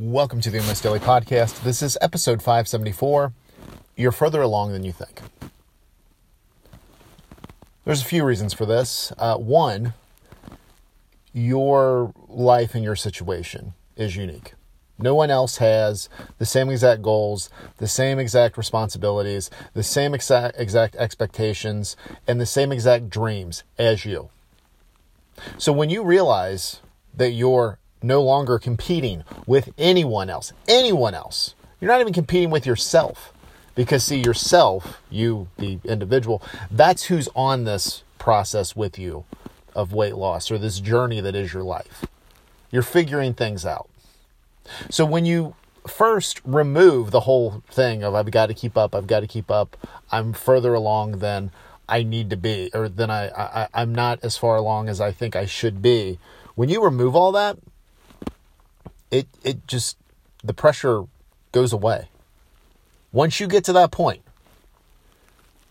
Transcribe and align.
Welcome 0.00 0.40
to 0.42 0.50
the 0.50 0.60
Almost 0.60 0.84
Daily 0.84 1.00
Podcast. 1.00 1.64
This 1.64 1.82
is 1.82 1.98
episode 2.00 2.40
574. 2.40 3.32
You're 3.96 4.12
further 4.12 4.40
along 4.40 4.70
than 4.70 4.84
you 4.84 4.92
think. 4.92 5.20
There's 7.84 8.00
a 8.00 8.04
few 8.04 8.24
reasons 8.24 8.54
for 8.54 8.64
this. 8.64 9.12
Uh, 9.18 9.38
one, 9.38 9.94
your 11.32 12.14
life 12.28 12.76
and 12.76 12.84
your 12.84 12.94
situation 12.94 13.74
is 13.96 14.14
unique. 14.14 14.54
No 15.00 15.16
one 15.16 15.32
else 15.32 15.56
has 15.56 16.08
the 16.38 16.46
same 16.46 16.70
exact 16.70 17.02
goals, 17.02 17.50
the 17.78 17.88
same 17.88 18.20
exact 18.20 18.56
responsibilities, 18.56 19.50
the 19.74 19.82
same 19.82 20.14
exact, 20.14 20.60
exact 20.60 20.94
expectations, 20.94 21.96
and 22.24 22.40
the 22.40 22.46
same 22.46 22.70
exact 22.70 23.10
dreams 23.10 23.64
as 23.78 24.04
you. 24.04 24.30
So 25.56 25.72
when 25.72 25.90
you 25.90 26.04
realize 26.04 26.82
that 27.16 27.32
you're 27.32 27.80
no 28.02 28.22
longer 28.22 28.58
competing 28.58 29.24
with 29.46 29.70
anyone 29.78 30.30
else. 30.30 30.52
Anyone 30.66 31.14
else. 31.14 31.54
You're 31.80 31.90
not 31.90 32.00
even 32.00 32.12
competing 32.12 32.50
with 32.50 32.66
yourself. 32.66 33.32
Because, 33.74 34.02
see, 34.02 34.20
yourself, 34.20 35.00
you, 35.08 35.48
the 35.56 35.78
individual, 35.84 36.42
that's 36.70 37.04
who's 37.04 37.28
on 37.36 37.64
this 37.64 38.02
process 38.18 38.74
with 38.74 38.98
you 38.98 39.24
of 39.74 39.92
weight 39.92 40.16
loss 40.16 40.50
or 40.50 40.58
this 40.58 40.80
journey 40.80 41.20
that 41.20 41.36
is 41.36 41.52
your 41.52 41.62
life. 41.62 42.04
You're 42.72 42.82
figuring 42.82 43.34
things 43.34 43.64
out. 43.64 43.88
So, 44.90 45.04
when 45.04 45.24
you 45.24 45.54
first 45.86 46.40
remove 46.44 47.10
the 47.10 47.20
whole 47.20 47.62
thing 47.70 48.02
of 48.02 48.14
I've 48.14 48.30
got 48.30 48.46
to 48.46 48.54
keep 48.54 48.76
up, 48.76 48.94
I've 48.94 49.06
got 49.06 49.20
to 49.20 49.26
keep 49.26 49.50
up, 49.50 49.76
I'm 50.10 50.32
further 50.32 50.74
along 50.74 51.18
than 51.18 51.50
I 51.88 52.02
need 52.02 52.30
to 52.30 52.36
be, 52.36 52.70
or 52.74 52.88
than 52.88 53.10
I, 53.10 53.28
I 53.28 53.68
I'm 53.72 53.94
not 53.94 54.22
as 54.22 54.36
far 54.36 54.56
along 54.56 54.88
as 54.88 55.00
I 55.00 55.12
think 55.12 55.34
I 55.34 55.46
should 55.46 55.80
be. 55.80 56.18
When 56.54 56.68
you 56.68 56.82
remove 56.82 57.16
all 57.16 57.32
that, 57.32 57.58
it 59.10 59.28
it 59.42 59.66
just 59.66 59.96
the 60.42 60.54
pressure 60.54 61.04
goes 61.52 61.72
away. 61.72 62.08
Once 63.12 63.40
you 63.40 63.46
get 63.46 63.64
to 63.64 63.72
that 63.72 63.90
point. 63.90 64.22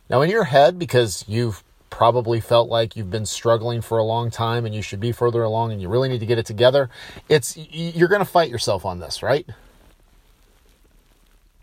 Now 0.09 0.21
in 0.21 0.29
your 0.29 0.45
head 0.45 0.79
because 0.79 1.23
you've 1.27 1.63
probably 1.89 2.39
felt 2.39 2.69
like 2.69 2.95
you've 2.95 3.09
been 3.09 3.25
struggling 3.25 3.81
for 3.81 3.97
a 3.97 4.03
long 4.03 4.29
time 4.29 4.65
and 4.65 4.75
you 4.75 4.81
should 4.81 4.99
be 4.99 5.11
further 5.11 5.43
along 5.43 5.71
and 5.71 5.81
you 5.81 5.89
really 5.89 6.09
need 6.09 6.19
to 6.19 6.25
get 6.25 6.37
it 6.37 6.45
together, 6.45 6.89
it's 7.29 7.57
you're 7.57 8.07
going 8.07 8.19
to 8.19 8.25
fight 8.25 8.49
yourself 8.49 8.85
on 8.85 8.99
this, 8.99 9.23
right? 9.23 9.47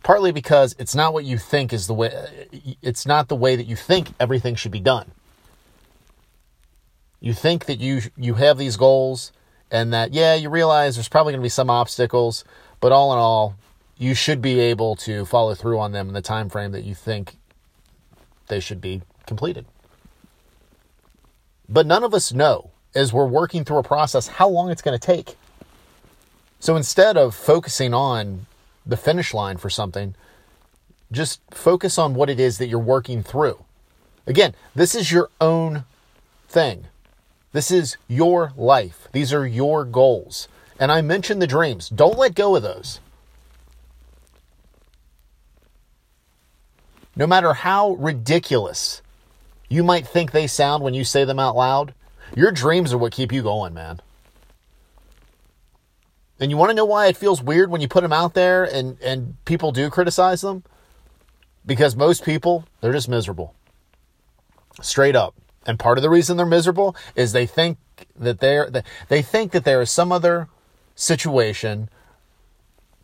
Partly 0.02 0.32
because 0.32 0.74
it's 0.78 0.94
not 0.94 1.12
what 1.12 1.24
you 1.24 1.38
think 1.38 1.72
is 1.72 1.86
the 1.86 1.94
way 1.94 2.12
uh, 2.14 2.26
it's 2.82 3.06
not 3.06 3.28
the 3.28 3.36
way 3.36 3.56
that 3.56 3.66
you 3.66 3.76
think 3.76 4.12
everything 4.20 4.54
should 4.54 4.72
be 4.72 4.80
done. 4.80 5.12
You 7.20 7.32
think 7.32 7.64
that 7.66 7.80
you 7.80 8.02
you 8.16 8.34
have 8.34 8.58
these 8.58 8.76
goals 8.76 9.32
and 9.74 9.92
that 9.92 10.14
yeah 10.14 10.34
you 10.34 10.48
realize 10.48 10.96
there's 10.96 11.08
probably 11.08 11.32
going 11.32 11.40
to 11.40 11.44
be 11.44 11.50
some 11.50 11.68
obstacles 11.68 12.44
but 12.80 12.92
all 12.92 13.12
in 13.12 13.18
all 13.18 13.56
you 13.96 14.14
should 14.14 14.42
be 14.42 14.60
able 14.60 14.96
to 14.96 15.24
follow 15.24 15.54
through 15.54 15.78
on 15.78 15.92
them 15.92 16.08
in 16.08 16.14
the 16.14 16.22
time 16.22 16.48
frame 16.48 16.72
that 16.72 16.84
you 16.84 16.94
think 16.94 17.36
they 18.48 18.60
should 18.60 18.80
be 18.80 19.02
completed. 19.26 19.66
But 21.68 21.86
none 21.86 22.04
of 22.04 22.12
us 22.12 22.32
know 22.32 22.70
as 22.94 23.12
we're 23.12 23.26
working 23.26 23.64
through 23.64 23.78
a 23.78 23.82
process 23.82 24.26
how 24.26 24.48
long 24.48 24.70
it's 24.70 24.82
going 24.82 24.98
to 24.98 25.06
take. 25.06 25.36
So 26.60 26.76
instead 26.76 27.16
of 27.16 27.34
focusing 27.34 27.94
on 27.94 28.46
the 28.84 28.96
finish 28.96 29.32
line 29.32 29.56
for 29.56 29.70
something 29.70 30.14
just 31.12 31.40
focus 31.50 31.96
on 31.96 32.14
what 32.14 32.28
it 32.28 32.40
is 32.40 32.58
that 32.58 32.66
you're 32.66 32.78
working 32.78 33.22
through. 33.22 33.64
Again 34.26 34.54
this 34.74 34.94
is 34.94 35.10
your 35.10 35.30
own 35.40 35.84
thing 36.48 36.86
this 37.54 37.70
is 37.70 37.96
your 38.08 38.52
life. 38.56 39.06
These 39.12 39.32
are 39.32 39.46
your 39.46 39.84
goals. 39.84 40.48
And 40.80 40.90
I 40.90 41.02
mentioned 41.02 41.40
the 41.40 41.46
dreams. 41.46 41.88
Don't 41.88 42.18
let 42.18 42.34
go 42.34 42.56
of 42.56 42.64
those. 42.64 42.98
No 47.14 47.28
matter 47.28 47.52
how 47.52 47.92
ridiculous 47.92 49.02
you 49.68 49.84
might 49.84 50.04
think 50.04 50.32
they 50.32 50.48
sound 50.48 50.82
when 50.82 50.94
you 50.94 51.04
say 51.04 51.24
them 51.24 51.38
out 51.38 51.54
loud, 51.54 51.94
your 52.34 52.50
dreams 52.50 52.92
are 52.92 52.98
what 52.98 53.12
keep 53.12 53.30
you 53.30 53.42
going, 53.42 53.72
man. 53.72 54.00
And 56.40 56.50
you 56.50 56.56
want 56.56 56.70
to 56.70 56.74
know 56.76 56.84
why 56.84 57.06
it 57.06 57.16
feels 57.16 57.40
weird 57.40 57.70
when 57.70 57.80
you 57.80 57.86
put 57.86 58.00
them 58.00 58.12
out 58.12 58.34
there 58.34 58.64
and, 58.64 59.00
and 59.00 59.36
people 59.44 59.70
do 59.70 59.90
criticize 59.90 60.40
them? 60.40 60.64
Because 61.64 61.94
most 61.94 62.24
people, 62.24 62.64
they're 62.80 62.92
just 62.92 63.08
miserable. 63.08 63.54
Straight 64.82 65.14
up. 65.14 65.36
And 65.66 65.78
part 65.78 65.98
of 65.98 66.02
the 66.02 66.10
reason 66.10 66.36
they're 66.36 66.46
miserable 66.46 66.94
is 67.14 67.32
they 67.32 67.46
think 67.46 67.78
that 68.16 68.40
they're 68.40 68.70
they 69.08 69.22
think 69.22 69.52
that 69.52 69.64
there 69.64 69.80
is 69.80 69.90
some 69.90 70.12
other 70.12 70.48
situation 70.94 71.88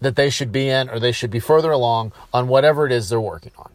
that 0.00 0.16
they 0.16 0.31
should 0.31 0.53
be 0.53 0.69
in 0.69 0.88
or 0.88 0.98
they 0.98 1.12
should 1.12 1.31
be 1.31 1.41
further 1.41 1.71
along 1.71 2.12
on 2.32 2.48
whatever 2.48 2.87
it 2.87 2.93
is 2.93 3.09
they're 3.09 3.21
working 3.21 3.53
on. 3.59 3.71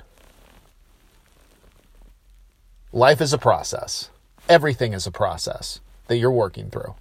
Life 2.92 3.22
is 3.22 3.34
a 3.34 3.38
process. 3.38 4.10
Everything 4.48 4.94
is 4.94 5.06
a 5.06 5.12
process 5.12 5.80
that 6.08 6.18
you're 6.18 6.32
working 6.32 6.70
through. 6.70 6.96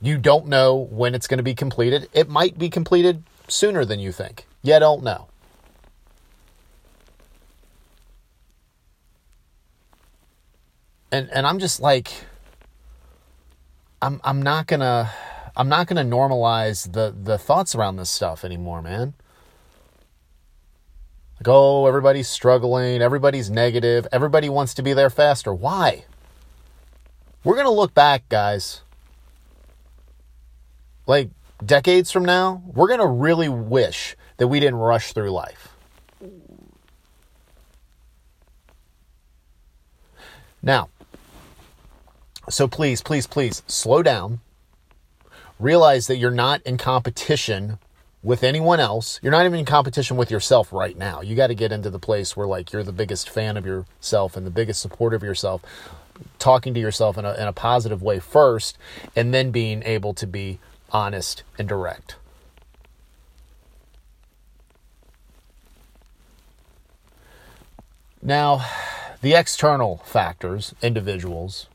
You 0.00 0.18
don't 0.18 0.46
know 0.46 0.76
when 0.76 1.14
it's 1.14 1.26
going 1.26 1.38
to 1.38 1.44
be 1.44 1.54
completed. 1.54 2.08
It 2.12 2.28
might 2.28 2.58
be 2.58 2.70
completed 2.70 3.22
sooner 3.48 3.84
than 3.84 4.00
you 4.00 4.12
think. 4.12 4.46
You 4.62 4.78
don't 4.78 5.02
know. 5.02 5.28
And 11.12 11.30
and 11.30 11.46
I'm 11.46 11.58
just 11.58 11.80
like 11.80 12.10
I'm 14.00 14.20
I'm 14.24 14.42
not 14.42 14.66
gonna 14.66 15.12
I'm 15.54 15.68
not 15.68 15.86
gonna 15.86 16.04
normalize 16.04 16.92
the 16.92 17.14
the 17.16 17.38
thoughts 17.38 17.74
around 17.74 17.96
this 17.96 18.10
stuff 18.10 18.44
anymore, 18.44 18.82
man. 18.82 19.14
Like, 21.38 21.48
oh, 21.48 21.86
everybody's 21.86 22.28
struggling, 22.28 23.02
everybody's 23.02 23.50
negative, 23.50 24.06
everybody 24.10 24.48
wants 24.48 24.74
to 24.74 24.82
be 24.82 24.92
there 24.94 25.10
faster. 25.10 25.52
Why? 25.52 26.06
We're 27.44 27.56
gonna 27.56 27.70
look 27.70 27.92
back, 27.94 28.28
guys. 28.28 28.80
Like 31.06 31.30
decades 31.64 32.10
from 32.10 32.24
now, 32.24 32.62
we're 32.66 32.88
gonna 32.88 33.06
really 33.06 33.48
wish 33.48 34.16
that 34.38 34.48
we 34.48 34.60
didn't 34.60 34.76
rush 34.76 35.12
through 35.12 35.30
life. 35.30 35.68
Now, 40.62 40.88
so 42.48 42.68
please, 42.68 43.02
please, 43.02 43.26
please 43.26 43.62
slow 43.66 44.02
down. 44.02 44.40
Realize 45.58 46.06
that 46.08 46.16
you're 46.16 46.30
not 46.30 46.60
in 46.62 46.76
competition 46.76 47.78
with 48.22 48.44
anyone 48.44 48.80
else. 48.80 49.18
You're 49.22 49.32
not 49.32 49.44
even 49.46 49.60
in 49.60 49.64
competition 49.64 50.16
with 50.16 50.30
yourself 50.30 50.72
right 50.72 50.96
now. 50.96 51.20
You 51.20 51.34
got 51.34 51.48
to 51.48 51.54
get 51.54 51.72
into 51.72 51.90
the 51.90 51.98
place 51.98 52.36
where 52.36 52.46
like 52.46 52.72
you're 52.72 52.82
the 52.82 52.92
biggest 52.92 53.28
fan 53.28 53.56
of 53.56 53.66
yourself 53.66 54.36
and 54.36 54.46
the 54.46 54.50
biggest 54.50 54.80
supporter 54.80 55.16
of 55.16 55.22
yourself, 55.22 55.62
talking 56.38 56.74
to 56.74 56.80
yourself 56.80 57.18
in 57.18 57.24
a, 57.24 57.34
in 57.34 57.46
a 57.48 57.52
positive 57.52 58.02
way 58.02 58.18
first, 58.18 58.78
and 59.16 59.32
then 59.32 59.50
being 59.50 59.82
able 59.84 60.14
to 60.14 60.26
be 60.26 60.58
honest 60.90 61.42
and 61.58 61.68
direct. 61.68 62.16
Now, 68.24 68.64
the 69.20 69.34
external 69.34 69.96
factors, 70.04 70.74
individuals, 70.80 71.66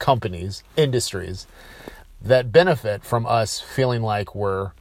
companies, 0.00 0.64
industries 0.76 1.46
that 2.20 2.50
benefit 2.50 3.04
from 3.04 3.24
us 3.26 3.60
feeling 3.60 4.02
like 4.02 4.34
we're 4.34 4.72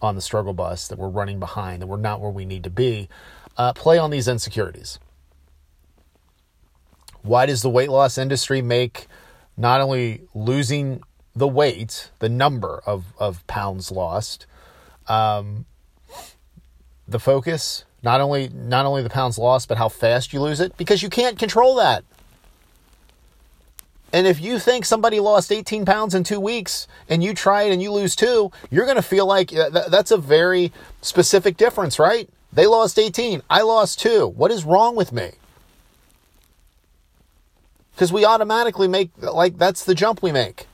on 0.00 0.14
the 0.16 0.20
struggle 0.20 0.52
bus, 0.52 0.88
that 0.88 0.98
we're 0.98 1.08
running 1.08 1.38
behind, 1.38 1.82
that 1.82 1.86
we're 1.86 1.96
not 1.96 2.20
where 2.20 2.30
we 2.30 2.44
need 2.44 2.64
to 2.64 2.70
be, 2.70 3.08
uh, 3.56 3.72
play 3.72 3.98
on 3.98 4.10
these 4.10 4.26
insecurities. 4.26 4.98
Why 7.22 7.46
does 7.46 7.62
the 7.62 7.70
weight 7.70 7.90
loss 7.90 8.18
industry 8.18 8.62
make 8.62 9.06
not 9.56 9.80
only 9.80 10.22
losing 10.34 11.02
the 11.36 11.46
weight, 11.46 12.10
the 12.18 12.28
number 12.28 12.82
of, 12.84 13.04
of 13.18 13.46
pounds 13.46 13.92
lost, 13.92 14.46
um, 15.06 15.66
the 17.06 17.20
focus, 17.20 17.84
not 18.02 18.20
only 18.20 18.48
not 18.48 18.86
only 18.86 19.02
the 19.02 19.10
pounds 19.10 19.38
lost, 19.38 19.68
but 19.68 19.78
how 19.78 19.88
fast 19.88 20.32
you 20.32 20.40
lose 20.40 20.58
it? 20.58 20.76
Because 20.76 21.02
you 21.02 21.08
can't 21.08 21.38
control 21.38 21.76
that. 21.76 22.04
And 24.12 24.26
if 24.26 24.40
you 24.40 24.58
think 24.58 24.84
somebody 24.84 25.20
lost 25.20 25.50
18 25.50 25.86
pounds 25.86 26.14
in 26.14 26.22
two 26.22 26.38
weeks 26.38 26.86
and 27.08 27.24
you 27.24 27.32
try 27.32 27.62
it 27.62 27.72
and 27.72 27.82
you 27.82 27.90
lose 27.90 28.14
two, 28.14 28.52
you're 28.70 28.84
going 28.84 28.96
to 28.96 29.02
feel 29.02 29.26
like 29.26 29.54
uh, 29.54 29.70
that's 29.88 30.10
a 30.10 30.18
very 30.18 30.70
specific 31.00 31.56
difference, 31.56 31.98
right? 31.98 32.28
They 32.52 32.66
lost 32.66 32.98
18. 32.98 33.42
I 33.48 33.62
lost 33.62 33.98
two. 33.98 34.26
What 34.26 34.50
is 34.50 34.64
wrong 34.64 34.94
with 34.94 35.12
me? 35.12 35.30
Because 37.94 38.12
we 38.12 38.24
automatically 38.24 38.88
make, 38.88 39.10
like, 39.18 39.56
that's 39.56 39.84
the 39.84 39.94
jump 39.94 40.22
we 40.22 40.32
make. 40.32 40.66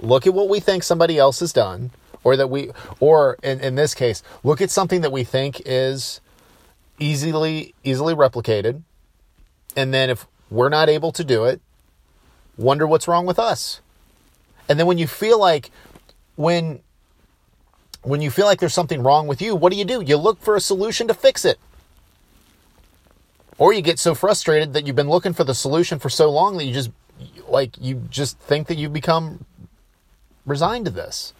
Look 0.00 0.26
at 0.26 0.32
what 0.32 0.48
we 0.48 0.60
think 0.60 0.82
somebody 0.82 1.18
else 1.18 1.40
has 1.40 1.52
done, 1.52 1.90
or 2.24 2.36
that 2.36 2.48
we, 2.48 2.70
or 3.00 3.36
in, 3.42 3.60
in 3.60 3.74
this 3.74 3.94
case, 3.94 4.22
look 4.42 4.62
at 4.62 4.70
something 4.70 5.02
that 5.02 5.12
we 5.12 5.24
think 5.24 5.60
is 5.66 6.20
easily, 6.98 7.74
easily 7.84 8.14
replicated. 8.14 8.82
And 9.76 9.92
then 9.92 10.08
if 10.08 10.26
we're 10.50 10.68
not 10.70 10.88
able 10.88 11.12
to 11.12 11.24
do 11.24 11.44
it, 11.44 11.60
wonder 12.56 12.86
what's 12.86 13.08
wrong 13.08 13.26
with 13.26 13.38
us. 13.38 13.80
And 14.68 14.78
then 14.78 14.86
when 14.86 14.98
you 14.98 15.06
feel 15.06 15.38
like 15.38 15.70
when 16.36 16.80
when 18.02 18.22
you 18.22 18.30
feel 18.30 18.46
like 18.46 18.60
there's 18.60 18.74
something 18.74 19.02
wrong 19.02 19.26
with 19.26 19.42
you, 19.42 19.54
what 19.54 19.72
do 19.72 19.78
you 19.78 19.84
do? 19.84 20.00
You 20.00 20.16
look 20.16 20.40
for 20.40 20.56
a 20.56 20.60
solution 20.60 21.06
to 21.08 21.14
fix 21.14 21.44
it. 21.44 21.58
Or 23.58 23.74
you 23.74 23.82
get 23.82 23.98
so 23.98 24.14
frustrated 24.14 24.72
that 24.72 24.86
you've 24.86 24.96
been 24.96 25.10
looking 25.10 25.34
for 25.34 25.44
the 25.44 25.54
solution 25.54 25.98
for 25.98 26.08
so 26.08 26.30
long 26.30 26.56
that 26.56 26.64
you 26.64 26.72
just 26.72 26.90
like 27.46 27.76
you 27.78 28.06
just 28.08 28.38
think 28.38 28.68
that 28.68 28.76
you've 28.76 28.92
become 28.92 29.44
resigned 30.46 30.86
to 30.86 30.90
this. 30.90 31.34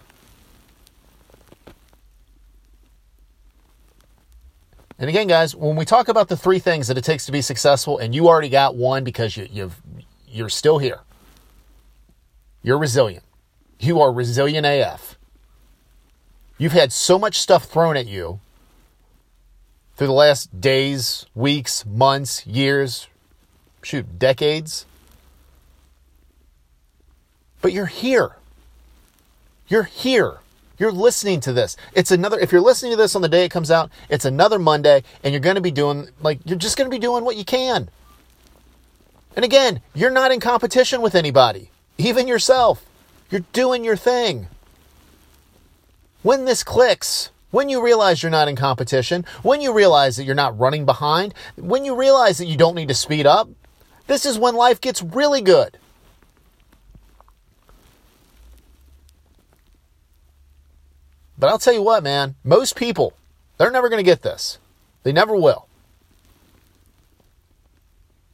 And 4.98 5.08
again, 5.08 5.28
guys, 5.28 5.56
when 5.56 5.76
we 5.76 5.86
talk 5.86 6.08
about 6.08 6.28
the 6.28 6.36
three 6.36 6.58
things 6.58 6.88
that 6.88 6.98
it 6.98 7.04
takes 7.04 7.24
to 7.24 7.32
be 7.32 7.40
successful, 7.40 7.96
and 7.96 8.14
you 8.14 8.28
already 8.28 8.50
got 8.50 8.76
one 8.76 9.02
because 9.02 9.34
you, 9.34 9.48
you've 9.50 9.80
you're 10.31 10.49
still 10.49 10.79
here, 10.79 11.00
you're 12.62 12.79
resilient. 12.79 13.25
You 13.79 14.00
are 14.00 14.12
resilient 14.12 14.67
AF. 14.67 15.17
You've 16.59 16.73
had 16.73 16.93
so 16.93 17.19
much 17.19 17.38
stuff 17.38 17.65
thrown 17.65 17.97
at 17.97 18.06
you 18.06 18.41
through 19.97 20.09
the 20.09 20.12
last 20.12 20.61
days, 20.61 21.25
weeks, 21.35 21.87
months, 21.87 22.47
years, 22.47 23.06
shoot, 23.82 24.19
decades. 24.19 24.85
But 27.62 27.73
you're 27.73 27.87
here. 27.87 28.37
You're 29.69 29.85
here. 29.85 30.38
You're 30.79 30.93
listening 30.93 31.41
to 31.41 31.53
this. 31.53 31.77
It's 31.94 32.11
another, 32.11 32.38
if 32.38 32.53
you're 32.53 32.61
listening 32.61 32.93
to 32.93 32.97
this 32.97 33.15
on 33.15 33.23
the 33.23 33.29
day 33.29 33.44
it 33.44 33.50
comes 33.50 33.71
out, 33.71 33.91
it's 34.09 34.25
another 34.25 34.59
Monday, 34.59 35.03
and 35.23 35.32
you're 35.32 35.41
going 35.41 35.56
to 35.56 35.62
be 35.62 35.71
doing, 35.71 36.09
like, 36.21 36.41
you're 36.44 36.59
just 36.59 36.77
going 36.77 36.91
to 36.91 36.94
be 36.94 36.99
doing 36.99 37.25
what 37.25 37.37
you 37.37 37.44
can. 37.44 37.91
And 39.37 39.44
again, 39.44 39.81
you're 39.94 40.11
not 40.11 40.32
in 40.32 40.41
competition 40.41 41.03
with 41.03 41.15
anybody, 41.15 41.71
even 41.99 42.27
yourself. 42.27 42.85
You're 43.31 43.44
doing 43.53 43.85
your 43.85 43.97
thing. 43.97 44.49
When 46.23 46.44
this 46.44 46.65
clicks, 46.65 47.31
when 47.50 47.69
you 47.69 47.82
realize 47.82 48.23
you're 48.23 48.31
not 48.31 48.49
in 48.49 48.56
competition, 48.56 49.25
when 49.43 49.61
you 49.61 49.73
realize 49.73 50.17
that 50.17 50.25
you're 50.25 50.35
not 50.35 50.59
running 50.59 50.85
behind, 50.85 51.35
when 51.56 51.85
you 51.85 51.94
realize 51.94 52.38
that 52.38 52.47
you 52.47 52.56
don't 52.56 52.75
need 52.75 52.88
to 52.88 52.94
speed 52.94 53.27
up, 53.27 53.49
this 54.06 54.27
is 54.27 54.38
when 54.38 54.55
life 54.55 54.81
gets 54.81 55.03
really 55.03 55.41
good. 55.41 55.79
But 61.38 61.49
I'll 61.49 61.59
tell 61.59 61.73
you 61.73 61.82
what, 61.82 62.03
man, 62.03 62.35
most 62.44 62.77
people, 62.77 63.15
they're 63.56 63.71
never 63.71 63.88
going 63.88 64.00
to 64.00 64.11
get 64.11 64.23
this. 64.23 64.59
They 65.05 65.12
never 65.12 65.35
will. 65.35 65.67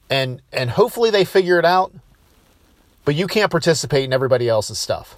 And 0.08 0.40
and 0.52 0.70
hopefully 0.70 1.10
they 1.10 1.24
figure 1.24 1.58
it 1.58 1.64
out, 1.64 1.92
but 3.04 3.14
you 3.14 3.26
can't 3.26 3.50
participate 3.50 4.04
in 4.04 4.12
everybody 4.12 4.48
else's 4.48 4.78
stuff. 4.78 5.16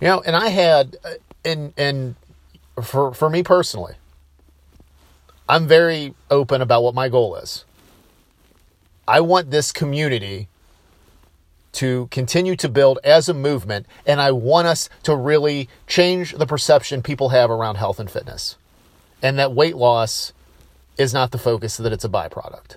You 0.00 0.08
know, 0.08 0.22
and 0.26 0.36
I 0.36 0.48
had 0.48 0.96
uh, 1.04 1.10
and 1.44 1.72
and 1.76 2.14
for 2.82 3.14
for 3.14 3.30
me 3.30 3.42
personally, 3.42 3.94
I'm 5.48 5.66
very 5.66 6.14
open 6.30 6.60
about 6.60 6.82
what 6.82 6.94
my 6.94 7.08
goal 7.08 7.36
is. 7.36 7.64
I 9.06 9.20
want 9.20 9.50
this 9.50 9.72
community 9.72 10.48
to 11.72 12.08
continue 12.10 12.56
to 12.56 12.68
build 12.68 12.98
as 13.02 13.28
a 13.28 13.34
movement, 13.34 13.86
and 14.06 14.20
I 14.20 14.30
want 14.32 14.66
us 14.66 14.88
to 15.04 15.16
really 15.16 15.68
change 15.86 16.32
the 16.32 16.46
perception 16.46 17.02
people 17.02 17.30
have 17.30 17.50
around 17.50 17.76
health 17.76 17.98
and 17.98 18.10
fitness. 18.10 18.56
And 19.22 19.38
that 19.38 19.52
weight 19.52 19.76
loss 19.76 20.32
is 20.98 21.14
not 21.14 21.30
the 21.30 21.38
focus, 21.38 21.76
that 21.78 21.92
it's 21.92 22.04
a 22.04 22.08
byproduct. 22.08 22.76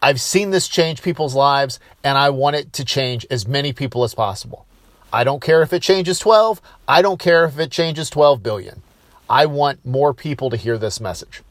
I've 0.00 0.20
seen 0.20 0.50
this 0.50 0.68
change 0.68 1.02
people's 1.02 1.34
lives, 1.34 1.78
and 2.02 2.18
I 2.18 2.30
want 2.30 2.56
it 2.56 2.72
to 2.74 2.84
change 2.84 3.26
as 3.30 3.46
many 3.46 3.72
people 3.72 4.04
as 4.04 4.14
possible. 4.14 4.66
I 5.12 5.24
don't 5.24 5.42
care 5.42 5.62
if 5.62 5.72
it 5.72 5.82
changes 5.82 6.18
12, 6.18 6.60
I 6.88 7.02
don't 7.02 7.20
care 7.20 7.44
if 7.44 7.58
it 7.58 7.70
changes 7.70 8.10
12 8.10 8.42
billion. 8.42 8.82
I 9.28 9.46
want 9.46 9.84
more 9.84 10.12
people 10.12 10.50
to 10.50 10.56
hear 10.56 10.78
this 10.78 11.00
message. 11.00 11.42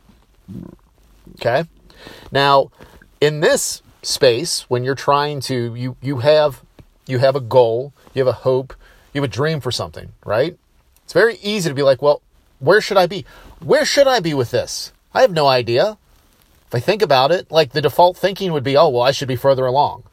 Okay? 1.35 1.65
Now, 2.31 2.71
in 3.19 3.39
this 3.39 3.81
space 4.01 4.61
when 4.69 4.83
you're 4.83 4.95
trying 4.95 5.39
to 5.39 5.75
you 5.75 5.95
you 6.01 6.19
have 6.19 6.63
you 7.07 7.19
have 7.19 7.35
a 7.35 7.41
goal, 7.41 7.93
you 8.13 8.19
have 8.19 8.27
a 8.27 8.39
hope, 8.39 8.73
you 9.13 9.21
have 9.21 9.29
a 9.29 9.33
dream 9.33 9.59
for 9.59 9.71
something, 9.71 10.13
right? 10.25 10.57
It's 11.03 11.13
very 11.13 11.37
easy 11.37 11.69
to 11.69 11.75
be 11.75 11.83
like, 11.83 12.01
well, 12.01 12.21
where 12.59 12.81
should 12.81 12.97
I 12.97 13.07
be? 13.07 13.25
Where 13.59 13.85
should 13.85 14.07
I 14.07 14.19
be 14.19 14.33
with 14.33 14.51
this? 14.51 14.93
I 15.13 15.21
have 15.21 15.31
no 15.31 15.47
idea. 15.47 15.97
If 16.67 16.75
I 16.75 16.79
think 16.79 17.01
about 17.01 17.31
it, 17.31 17.51
like 17.51 17.73
the 17.73 17.81
default 17.81 18.15
thinking 18.15 18.53
would 18.53 18.63
be, 18.63 18.77
oh, 18.77 18.87
well, 18.89 19.01
I 19.01 19.11
should 19.11 19.27
be 19.27 19.35
further 19.35 19.65
along. 19.65 20.03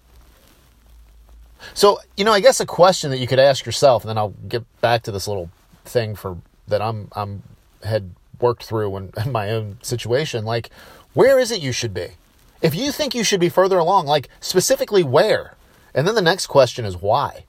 So, 1.75 1.99
you 2.17 2.25
know, 2.25 2.33
I 2.33 2.41
guess 2.41 2.61
a 2.61 2.67
question 2.67 3.11
that 3.11 3.19
you 3.19 3.27
could 3.27 3.39
ask 3.39 3.65
yourself, 3.65 4.03
and 4.03 4.09
then 4.09 4.19
I'll 4.19 4.35
get 4.49 4.65
back 4.81 5.03
to 5.05 5.13
this 5.13 5.29
little 5.29 5.51
thing 5.85 6.15
for 6.15 6.39
that 6.67 6.83
I'm 6.83 7.09
I'm 7.13 7.43
had 7.85 8.11
worked 8.41 8.65
through 8.65 8.97
in, 8.97 9.13
in 9.25 9.33
my 9.33 9.51
own 9.51 9.79
situation. 9.83 10.45
Like, 10.45 10.71
where 11.15 11.39
is 11.39 11.51
it 11.51 11.61
you 11.61 11.73
should 11.73 11.95
be? 11.95 12.09
If 12.61 12.75
you 12.75 12.91
think 12.93 13.15
you 13.15 13.25
should 13.25 13.41
be 13.41 13.49
further 13.49 13.79
along, 13.79 14.07
like 14.07 14.29
specifically 14.41 15.03
where? 15.03 15.55
And 15.95 16.07
then 16.07 16.15
the 16.15 16.23
next 16.23 16.47
question 16.47 16.85
is 16.85 16.97
why? 16.97 17.45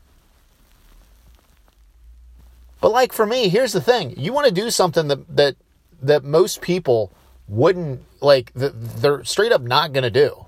But 2.82 2.92
like 2.92 3.12
for 3.12 3.26
me, 3.26 3.50
here's 3.50 3.74
the 3.74 3.82
thing. 3.82 4.18
You 4.18 4.34
want 4.34 4.48
to 4.48 4.54
do 4.54 4.70
something 4.70 5.08
that 5.08 5.36
that 5.36 5.56
that 6.02 6.24
most 6.24 6.62
people 6.62 7.12
wouldn't 7.48 8.02
like 8.22 8.52
they're 8.54 9.24
straight 9.24 9.52
up 9.52 9.62
not 9.62 9.94
going 9.94 10.04
to 10.04 10.10
do. 10.10 10.46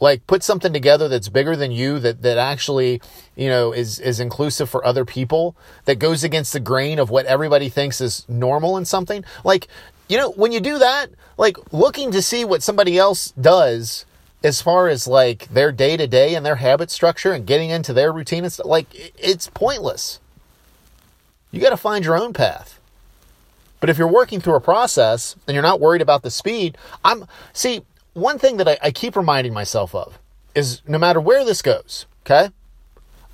Like 0.00 0.26
put 0.26 0.44
something 0.44 0.72
together 0.72 1.08
that's 1.08 1.28
bigger 1.28 1.56
than 1.56 1.72
you 1.72 1.98
that 2.00 2.22
that 2.22 2.38
actually, 2.38 3.00
you 3.34 3.48
know, 3.48 3.72
is 3.72 3.98
is 3.98 4.20
inclusive 4.20 4.68
for 4.68 4.84
other 4.84 5.04
people 5.04 5.56
that 5.86 5.98
goes 5.98 6.22
against 6.22 6.52
the 6.52 6.60
grain 6.60 6.98
of 6.98 7.10
what 7.10 7.26
everybody 7.26 7.68
thinks 7.68 8.00
is 8.00 8.24
normal 8.28 8.76
in 8.76 8.84
something. 8.84 9.24
Like 9.42 9.66
you 10.08 10.16
know, 10.16 10.30
when 10.32 10.52
you 10.52 10.60
do 10.60 10.78
that, 10.78 11.10
like 11.36 11.56
looking 11.72 12.10
to 12.12 12.22
see 12.22 12.44
what 12.44 12.62
somebody 12.62 12.98
else 12.98 13.32
does 13.40 14.04
as 14.42 14.62
far 14.62 14.88
as 14.88 15.06
like 15.06 15.48
their 15.48 15.72
day 15.72 15.96
to 15.96 16.06
day 16.06 16.34
and 16.34 16.44
their 16.44 16.56
habit 16.56 16.90
structure 16.90 17.32
and 17.32 17.46
getting 17.46 17.70
into 17.70 17.92
their 17.92 18.12
routine 18.12 18.44
and 18.44 18.52
stuff, 18.52 18.66
like 18.66 18.86
it's 19.18 19.48
pointless. 19.48 20.20
You 21.50 21.60
got 21.60 21.70
to 21.70 21.76
find 21.76 22.04
your 22.04 22.16
own 22.16 22.32
path. 22.32 22.78
But 23.80 23.90
if 23.90 23.98
you're 23.98 24.08
working 24.08 24.40
through 24.40 24.56
a 24.56 24.60
process 24.60 25.36
and 25.46 25.54
you're 25.54 25.62
not 25.62 25.80
worried 25.80 26.02
about 26.02 26.22
the 26.22 26.30
speed, 26.30 26.76
I'm 27.04 27.26
see 27.52 27.82
one 28.14 28.38
thing 28.38 28.56
that 28.56 28.68
I, 28.68 28.78
I 28.82 28.90
keep 28.90 29.16
reminding 29.16 29.54
myself 29.54 29.94
of 29.94 30.18
is 30.54 30.82
no 30.86 30.98
matter 30.98 31.20
where 31.20 31.44
this 31.44 31.62
goes, 31.62 32.06
okay, 32.22 32.50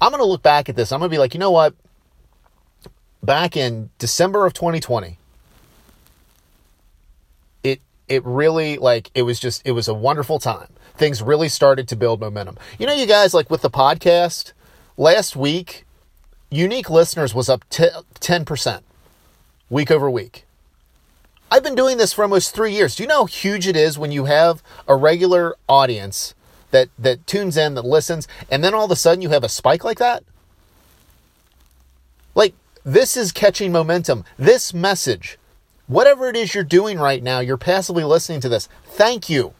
I'm 0.00 0.10
going 0.10 0.22
to 0.22 0.28
look 0.28 0.42
back 0.42 0.68
at 0.68 0.76
this. 0.76 0.92
I'm 0.92 1.00
going 1.00 1.10
to 1.10 1.14
be 1.14 1.18
like, 1.18 1.34
you 1.34 1.40
know 1.40 1.50
what? 1.50 1.74
Back 3.22 3.56
in 3.56 3.90
December 3.98 4.44
of 4.44 4.52
2020, 4.52 5.18
it 8.08 8.24
really 8.24 8.76
like 8.76 9.10
it 9.14 9.22
was 9.22 9.40
just 9.40 9.62
it 9.64 9.72
was 9.72 9.88
a 9.88 9.94
wonderful 9.94 10.38
time. 10.38 10.68
Things 10.96 11.22
really 11.22 11.48
started 11.48 11.88
to 11.88 11.96
build 11.96 12.20
momentum. 12.20 12.56
You 12.78 12.86
know, 12.86 12.94
you 12.94 13.06
guys 13.06 13.34
like 13.34 13.50
with 13.50 13.62
the 13.62 13.70
podcast 13.70 14.52
last 14.96 15.34
week, 15.34 15.84
unique 16.50 16.90
listeners 16.90 17.34
was 17.34 17.48
up 17.48 17.64
ten 17.68 18.44
percent 18.44 18.84
week 19.70 19.90
over 19.90 20.10
week. 20.10 20.44
I've 21.50 21.62
been 21.62 21.74
doing 21.74 21.98
this 21.98 22.12
for 22.12 22.22
almost 22.22 22.54
three 22.54 22.72
years. 22.72 22.96
Do 22.96 23.02
you 23.02 23.08
know 23.08 23.22
how 23.22 23.26
huge 23.26 23.66
it 23.66 23.76
is 23.76 23.98
when 23.98 24.12
you 24.12 24.24
have 24.24 24.62
a 24.88 24.96
regular 24.96 25.54
audience 25.68 26.34
that 26.70 26.88
that 26.98 27.26
tunes 27.26 27.56
in, 27.56 27.74
that 27.74 27.84
listens, 27.84 28.26
and 28.50 28.62
then 28.62 28.74
all 28.74 28.84
of 28.84 28.90
a 28.90 28.96
sudden 28.96 29.22
you 29.22 29.30
have 29.30 29.44
a 29.44 29.48
spike 29.48 29.84
like 29.84 29.98
that? 29.98 30.24
Like 32.34 32.54
this 32.84 33.16
is 33.16 33.32
catching 33.32 33.72
momentum. 33.72 34.24
This 34.36 34.74
message 34.74 35.38
Whatever 35.86 36.28
it 36.28 36.36
is 36.36 36.54
you're 36.54 36.64
doing 36.64 36.98
right 36.98 37.22
now, 37.22 37.40
you're 37.40 37.56
passively 37.58 38.04
listening 38.04 38.40
to 38.40 38.48
this. 38.48 38.68
Thank 38.84 39.28
you. 39.28 39.52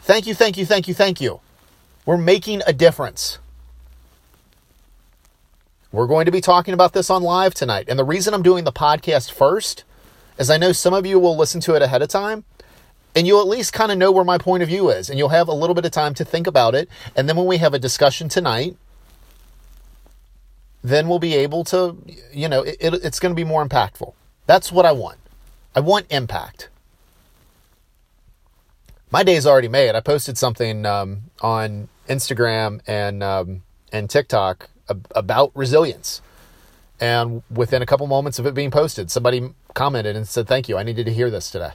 Thank 0.00 0.26
you, 0.26 0.34
thank 0.34 0.56
you, 0.56 0.64
thank 0.64 0.88
you, 0.88 0.94
thank 0.94 1.20
you. 1.20 1.40
We're 2.06 2.16
making 2.16 2.62
a 2.66 2.72
difference. 2.72 3.38
We're 5.92 6.06
going 6.06 6.26
to 6.26 6.32
be 6.32 6.40
talking 6.40 6.74
about 6.74 6.92
this 6.92 7.10
on 7.10 7.22
live 7.22 7.54
tonight. 7.54 7.86
And 7.88 7.98
the 7.98 8.04
reason 8.04 8.32
I'm 8.32 8.42
doing 8.42 8.64
the 8.64 8.72
podcast 8.72 9.30
first 9.30 9.84
is 10.38 10.50
I 10.50 10.56
know 10.56 10.72
some 10.72 10.94
of 10.94 11.04
you 11.04 11.18
will 11.18 11.36
listen 11.36 11.60
to 11.62 11.74
it 11.74 11.82
ahead 11.82 12.02
of 12.02 12.08
time 12.08 12.44
and 13.14 13.26
you'll 13.26 13.40
at 13.40 13.48
least 13.48 13.72
kind 13.72 13.90
of 13.90 13.98
know 13.98 14.12
where 14.12 14.24
my 14.24 14.38
point 14.38 14.62
of 14.62 14.68
view 14.68 14.90
is 14.90 15.10
and 15.10 15.18
you'll 15.18 15.30
have 15.30 15.48
a 15.48 15.52
little 15.52 15.74
bit 15.74 15.84
of 15.84 15.90
time 15.90 16.14
to 16.14 16.24
think 16.24 16.46
about 16.46 16.74
it. 16.74 16.88
And 17.16 17.28
then 17.28 17.36
when 17.36 17.46
we 17.46 17.58
have 17.58 17.74
a 17.74 17.78
discussion 17.78 18.28
tonight, 18.28 18.76
then 20.82 21.08
we'll 21.08 21.18
be 21.18 21.34
able 21.34 21.64
to, 21.64 21.96
you 22.32 22.48
know, 22.48 22.62
it, 22.62 22.76
it, 22.80 22.94
it's 22.94 23.18
going 23.18 23.34
to 23.34 23.36
be 23.36 23.44
more 23.44 23.66
impactful. 23.66 24.14
That's 24.46 24.70
what 24.70 24.86
I 24.86 24.92
want. 24.92 25.18
I 25.78 25.80
want 25.80 26.06
impact. 26.10 26.70
My 29.12 29.22
day's 29.22 29.46
already 29.46 29.68
made. 29.68 29.94
I 29.94 30.00
posted 30.00 30.36
something 30.36 30.84
um, 30.84 31.30
on 31.40 31.88
Instagram 32.08 32.80
and 32.84 33.22
um, 33.22 33.62
and 33.92 34.10
TikTok 34.10 34.70
about 35.14 35.52
resilience, 35.54 36.20
and 36.98 37.44
within 37.48 37.80
a 37.80 37.86
couple 37.86 38.08
moments 38.08 38.40
of 38.40 38.46
it 38.46 38.54
being 38.54 38.72
posted, 38.72 39.08
somebody 39.08 39.54
commented 39.74 40.16
and 40.16 40.26
said, 40.26 40.48
"Thank 40.48 40.68
you. 40.68 40.76
I 40.76 40.82
needed 40.82 41.06
to 41.06 41.12
hear 41.12 41.30
this 41.30 41.48
today." 41.48 41.74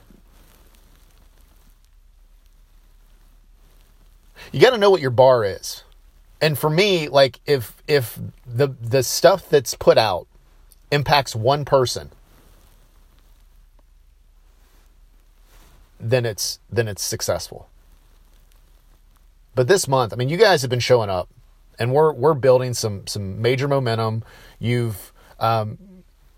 you 4.51 4.59
got 4.59 4.71
to 4.71 4.77
know 4.77 4.91
what 4.91 4.99
your 4.99 5.11
bar 5.11 5.45
is. 5.45 5.85
And 6.41 6.57
for 6.57 6.69
me, 6.69 7.07
like 7.07 7.39
if 7.45 7.81
if 7.87 8.19
the 8.45 8.67
the 8.67 9.01
stuff 9.01 9.47
that's 9.47 9.75
put 9.75 9.97
out 9.97 10.27
impacts 10.91 11.37
one 11.37 11.63
person, 11.63 12.11
then 16.03 16.25
it's 16.25 16.59
then 16.69 16.87
it's 16.87 17.03
successful. 17.03 17.69
But 19.55 19.67
this 19.67 19.87
month, 19.87 20.13
I 20.13 20.15
mean, 20.15 20.29
you 20.29 20.37
guys 20.37 20.61
have 20.61 20.69
been 20.69 20.79
showing 20.79 21.09
up, 21.09 21.29
and 21.79 21.93
we're 21.93 22.13
we're 22.13 22.33
building 22.33 22.73
some 22.73 23.07
some 23.07 23.41
major 23.41 23.67
momentum. 23.67 24.23
You've, 24.59 25.13
um, 25.39 25.77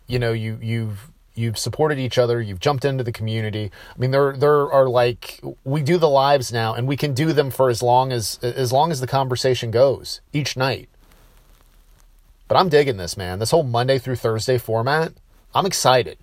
you 0.07 0.19
know, 0.19 0.34
you 0.34 0.60
you've 0.62 1.12
you've 1.34 1.57
supported 1.57 1.98
each 1.98 2.17
other. 2.17 2.41
You've 2.41 2.60
jumped 2.60 2.86
into 2.86 3.03
the 3.03 3.12
community. 3.12 3.72
I 3.95 4.00
mean, 4.00 4.12
there 4.12 4.36
there 4.36 4.72
are 4.72 4.88
like 4.88 5.41
we 5.63 5.81
do 5.81 5.98
the 5.98 6.10
lives 6.10 6.51
now, 6.51 6.74
and 6.74 6.88
we 6.88 6.98
can 6.98 7.13
do 7.13 7.34
them 7.34 7.51
for 7.51 7.69
as 7.69 7.81
long 7.81 8.12
as 8.12 8.38
as 8.41 8.72
long 8.72 8.91
as 8.91 9.00
the 9.00 9.07
conversation 9.07 9.72
goes 9.72 10.22
each 10.34 10.57
night. 10.57 10.89
But 12.48 12.57
I'm 12.57 12.69
digging 12.69 12.98
this, 12.98 13.17
man. 13.17 13.39
This 13.39 13.51
whole 13.51 13.63
Monday 13.63 13.98
through 13.98 14.17
Thursday 14.17 14.57
format. 14.57 15.13
I'm 15.53 15.65
excited. 15.65 16.19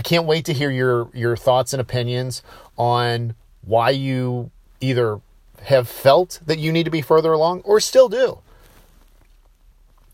I 0.00 0.02
can't 0.02 0.24
wait 0.24 0.46
to 0.46 0.54
hear 0.54 0.70
your 0.70 1.10
your 1.12 1.36
thoughts 1.36 1.74
and 1.74 1.80
opinions 1.80 2.42
on 2.78 3.34
why 3.60 3.90
you 3.90 4.50
either 4.80 5.20
have 5.64 5.90
felt 5.90 6.40
that 6.46 6.58
you 6.58 6.72
need 6.72 6.84
to 6.84 6.90
be 6.90 7.02
further 7.02 7.34
along 7.34 7.60
or 7.66 7.80
still 7.80 8.08
do. 8.08 8.38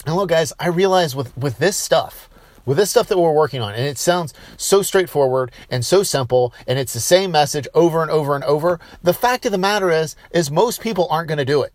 Look, 0.04 0.30
guys, 0.30 0.52
I 0.58 0.66
realize 0.66 1.14
with 1.14 1.36
with 1.38 1.58
this 1.58 1.76
stuff, 1.76 2.28
with 2.64 2.78
this 2.78 2.90
stuff 2.90 3.06
that 3.06 3.16
we're 3.16 3.30
working 3.30 3.62
on, 3.62 3.74
and 3.74 3.84
it 3.84 3.96
sounds 3.96 4.34
so 4.56 4.82
straightforward 4.82 5.52
and 5.70 5.86
so 5.86 6.02
simple, 6.02 6.52
and 6.66 6.80
it's 6.80 6.92
the 6.92 6.98
same 6.98 7.30
message 7.30 7.68
over 7.72 8.02
and 8.02 8.10
over 8.10 8.34
and 8.34 8.42
over. 8.42 8.80
The 9.04 9.14
fact 9.14 9.46
of 9.46 9.52
the 9.52 9.56
matter 9.56 9.92
is, 9.92 10.16
is 10.32 10.50
most 10.50 10.80
people 10.80 11.06
aren't 11.10 11.28
going 11.28 11.38
to 11.38 11.44
do 11.44 11.62
it. 11.62 11.72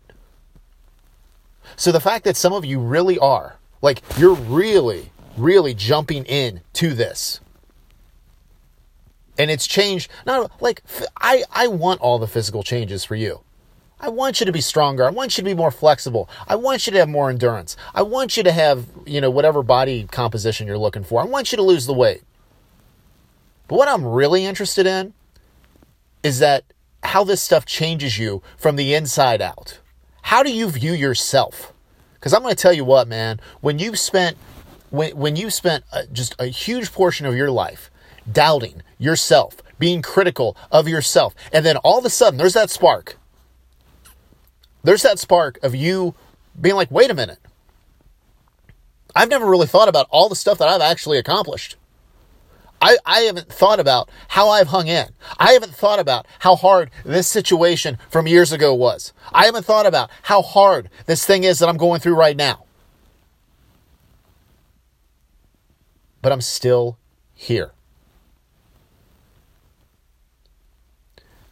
So 1.76 1.90
the 1.90 1.98
fact 1.98 2.26
that 2.26 2.36
some 2.36 2.52
of 2.52 2.66
you 2.66 2.78
really 2.78 3.18
are, 3.18 3.56
like 3.80 4.02
you're 4.18 4.34
really, 4.34 5.12
really 5.38 5.72
jumping 5.72 6.26
in 6.26 6.60
to 6.74 6.92
this. 6.92 7.40
And 9.38 9.50
it's 9.50 9.66
changed. 9.66 10.10
Not 10.26 10.60
like 10.60 10.82
I, 11.16 11.44
I 11.50 11.66
want 11.68 12.00
all 12.00 12.18
the 12.18 12.26
physical 12.26 12.62
changes 12.62 13.04
for 13.04 13.14
you. 13.14 13.40
I 13.98 14.08
want 14.08 14.40
you 14.40 14.46
to 14.46 14.52
be 14.52 14.60
stronger. 14.60 15.06
I 15.06 15.10
want 15.10 15.38
you 15.38 15.42
to 15.42 15.48
be 15.48 15.54
more 15.54 15.70
flexible. 15.70 16.28
I 16.48 16.56
want 16.56 16.86
you 16.86 16.92
to 16.92 16.98
have 16.98 17.08
more 17.08 17.30
endurance. 17.30 17.76
I 17.94 18.02
want 18.02 18.36
you 18.36 18.42
to 18.42 18.50
have, 18.50 18.86
you 19.06 19.20
know, 19.20 19.30
whatever 19.30 19.62
body 19.62 20.08
composition 20.10 20.66
you're 20.66 20.76
looking 20.76 21.04
for. 21.04 21.22
I 21.22 21.24
want 21.24 21.52
you 21.52 21.56
to 21.56 21.62
lose 21.62 21.86
the 21.86 21.94
weight. 21.94 22.22
But 23.68 23.76
what 23.76 23.88
I'm 23.88 24.04
really 24.04 24.44
interested 24.44 24.86
in 24.86 25.14
is 26.24 26.40
that 26.40 26.64
how 27.04 27.22
this 27.22 27.40
stuff 27.40 27.64
changes 27.64 28.18
you 28.18 28.42
from 28.58 28.74
the 28.76 28.92
inside 28.92 29.40
out. 29.40 29.78
How 30.22 30.42
do 30.42 30.52
you 30.52 30.68
view 30.68 30.92
yourself? 30.92 31.72
Because 32.14 32.34
I'm 32.34 32.42
going 32.42 32.54
to 32.54 32.60
tell 32.60 32.72
you 32.72 32.84
what, 32.84 33.06
man, 33.06 33.40
when 33.60 33.78
you've 33.78 33.98
spent 33.98 34.36
when, 34.90 35.16
when 35.16 35.36
you 35.36 35.48
spent 35.48 35.84
a, 35.92 36.06
just 36.06 36.34
a 36.38 36.46
huge 36.46 36.92
portion 36.92 37.24
of 37.24 37.34
your 37.34 37.50
life 37.50 37.90
doubting 38.30 38.82
yourself, 38.98 39.56
being 39.78 40.02
critical 40.02 40.56
of 40.70 40.88
yourself, 40.88 41.34
and 41.52 41.64
then 41.64 41.76
all 41.78 41.98
of 41.98 42.04
a 42.04 42.10
sudden 42.10 42.38
there's 42.38 42.54
that 42.54 42.70
spark 42.70 43.16
there's 44.82 45.02
that 45.02 45.18
spark 45.18 45.58
of 45.62 45.74
you 45.74 46.14
being 46.60 46.74
like, 46.74 46.90
wait 46.90 47.10
a 47.10 47.14
minute. 47.14 47.38
I've 49.14 49.30
never 49.30 49.46
really 49.46 49.66
thought 49.66 49.88
about 49.88 50.06
all 50.10 50.28
the 50.28 50.36
stuff 50.36 50.58
that 50.58 50.68
I've 50.68 50.80
actually 50.80 51.18
accomplished. 51.18 51.76
I, 52.80 52.96
I 53.06 53.20
haven't 53.20 53.48
thought 53.48 53.78
about 53.78 54.08
how 54.28 54.48
I've 54.48 54.68
hung 54.68 54.88
in. 54.88 55.10
I 55.38 55.52
haven't 55.52 55.74
thought 55.74 56.00
about 56.00 56.26
how 56.40 56.56
hard 56.56 56.90
this 57.04 57.28
situation 57.28 57.98
from 58.10 58.26
years 58.26 58.50
ago 58.50 58.74
was. 58.74 59.12
I 59.32 59.44
haven't 59.44 59.64
thought 59.64 59.86
about 59.86 60.10
how 60.22 60.42
hard 60.42 60.90
this 61.06 61.24
thing 61.24 61.44
is 61.44 61.60
that 61.60 61.68
I'm 61.68 61.76
going 61.76 62.00
through 62.00 62.14
right 62.14 62.36
now. 62.36 62.64
But 66.22 66.32
I'm 66.32 66.40
still 66.40 66.98
here. 67.34 67.72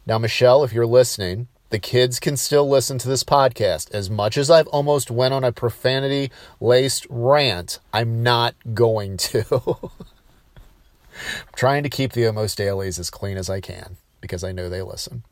Now, 0.05 0.17
Michelle, 0.17 0.63
if 0.63 0.73
you're 0.73 0.85
listening, 0.85 1.47
the 1.69 1.79
kids 1.79 2.19
can 2.19 2.35
still 2.35 2.67
listen 2.67 2.97
to 2.99 3.07
this 3.07 3.23
podcast. 3.23 3.91
As 3.91 4.09
much 4.09 4.37
as 4.37 4.49
I've 4.49 4.67
almost 4.67 5.11
went 5.11 5.33
on 5.33 5.43
a 5.43 5.51
profanity 5.51 6.31
laced 6.59 7.07
rant, 7.09 7.79
I'm 7.93 8.23
not 8.23 8.55
going 8.73 9.17
to. 9.17 9.45
I'm 11.13 11.53
trying 11.55 11.83
to 11.83 11.89
keep 11.89 12.13
the 12.13 12.25
Almost 12.25 12.57
Dailies 12.57 12.97
as 12.99 13.09
clean 13.09 13.37
as 13.37 13.49
I 13.49 13.61
can 13.61 13.97
because 14.21 14.43
I 14.43 14.51
know 14.51 14.69
they 14.69 14.81
listen. 14.81 15.23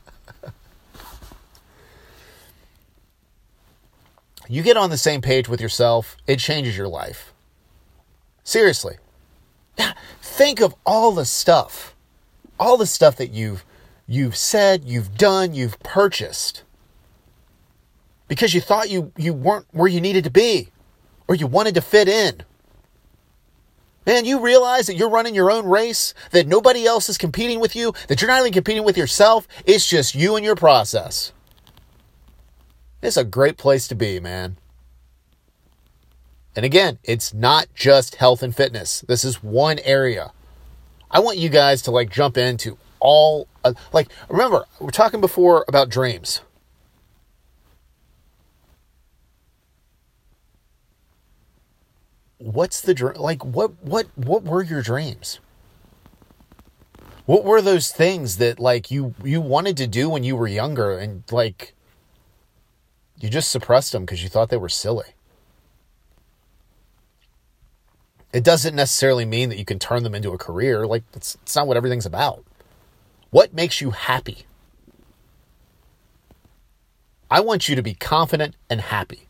you 4.49 4.63
get 4.63 4.77
on 4.77 4.91
the 4.91 4.99
same 4.99 5.23
page 5.23 5.49
with 5.49 5.61
yourself, 5.61 6.17
it 6.27 6.39
changes 6.39 6.77
your 6.77 6.89
life. 6.89 7.33
Seriously. 8.43 8.97
Think 10.21 10.61
of 10.61 10.75
all 10.85 11.13
the 11.13 11.25
stuff, 11.25 11.94
all 12.59 12.77
the 12.77 12.87
stuff 12.87 13.17
that 13.17 13.33
you've 13.33 13.65
you've 14.07 14.37
said, 14.37 14.85
you've 14.85 15.17
done, 15.17 15.55
you've 15.55 15.79
purchased 15.81 16.63
because 18.29 18.55
you 18.55 18.61
thought 18.61 18.91
you, 18.91 19.13
you 19.17 19.33
weren't 19.33 19.67
where 19.73 19.89
you 19.89 20.01
needed 20.01 20.25
to 20.25 20.31
be 20.31 20.71
or 21.29 21.35
you 21.35 21.47
wanted 21.47 21.75
to 21.75 21.81
fit 21.81 22.09
in. 22.09 22.43
Man, 24.07 24.27
you 24.27 24.41
realize 24.41 24.87
that 24.87 24.97
you're 24.97 25.09
running 25.09 25.35
your 25.35 25.51
own 25.51 25.67
race, 25.67 26.13
that 26.33 26.47
nobody 26.47 26.85
else 26.85 27.09
is 27.09 27.17
competing 27.17 27.59
with 27.59 27.75
you, 27.75 27.95
that 28.09 28.21
you're 28.21 28.31
not 28.31 28.41
even 28.41 28.53
competing 28.53 28.85
with 28.85 28.99
yourself. 28.99 29.49
It's 29.65 29.89
just 29.89 30.15
you 30.15 30.37
and 30.37 30.45
your 30.45 30.57
process. 30.57 31.33
It's 33.01 33.17
a 33.17 33.25
great 33.25 33.57
place 33.57 33.89
to 33.89 33.95
be, 33.95 34.21
man. 34.21 34.59
And 36.55 36.65
again, 36.65 36.99
it's 37.03 37.33
not 37.33 37.67
just 37.75 38.17
health 38.17 38.43
and 38.43 38.55
fitness. 38.55 39.05
This 39.09 39.25
is 39.25 39.43
one 39.43 39.79
area. 39.81 40.33
I 41.15 41.21
want 41.21 41.39
you 41.39 41.49
guys 41.49 41.81
to 41.83 41.93
like 41.93 42.11
jump 42.11 42.37
into 42.37 42.77
all 42.99 43.47
uh, 43.65 43.75
like 43.93 44.09
remember 44.29 44.65
we're 44.81 44.91
talking 44.91 45.21
before 45.21 45.65
about 45.69 45.89
dreams. 45.89 46.41
What's 52.39 52.81
the 52.81 52.95
dream 52.95 53.15
like 53.15 53.45
what 53.45 53.81
what 53.81 54.09
what 54.17 54.43
were 54.43 54.63
your 54.65 54.83
dreams? 54.83 55.39
What 57.27 57.45
were 57.45 57.63
those 57.63 57.93
things 57.93 58.39
that 58.39 58.59
like 58.59 58.91
you 58.91 59.15
you 59.23 59.41
wanted 59.41 59.77
to 59.77 59.87
do 59.87 60.11
when 60.11 60.25
you 60.25 60.35
were 60.35 60.49
younger 60.49 60.99
and 60.99 61.23
like 61.31 61.75
you 63.21 63.31
just 63.31 63.53
suppressed 63.53 63.93
them 63.93 64.05
because 64.05 64.25
you 64.25 64.29
thought 64.29 64.51
they 64.51 64.57
were 64.57 64.69
silly 64.69 65.15
it 68.35 68.45
doesn't 68.45 68.75
necessarily 68.75 69.25
mean 69.25 69.49
that 69.49 69.59
you 69.59 69.65
can 69.65 69.79
turn 69.79 70.03
them 70.03 70.15
into 70.15 70.33
a 70.33 70.39
career 70.39 70.87
like 70.87 71.05
it's, 71.15 71.37
it's 71.37 71.57
not 71.57 71.67
what 71.67 71.77
everything's 71.77 72.05
about 72.05 72.45
what 73.35 73.53
makes 73.53 73.81
you 73.81 73.91
happy? 73.91 74.47
I 77.29 77.41
want 77.41 77.69
you 77.69 77.75
to 77.75 77.83
be 77.83 77.95
confident 77.95 78.55
and 78.71 78.81
happy. 78.81 79.27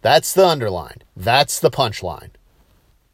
That's 0.00 0.32
the 0.32 0.46
underline. 0.46 1.02
That's 1.14 1.60
the 1.60 1.70
punchline. 1.70 2.30